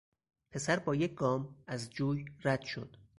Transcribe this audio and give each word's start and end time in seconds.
پسر 0.51 0.79
بایک 0.79 1.15
گام 1.19 1.55
از 1.67 1.89
جوی 1.89 2.25
رد 2.43 2.61
شد. 2.61 2.97